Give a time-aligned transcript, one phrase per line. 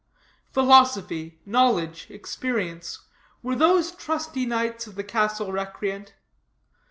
[0.51, 3.05] Philosophy, knowledge, experience
[3.43, 6.15] were those trusty knights of the castle recreant?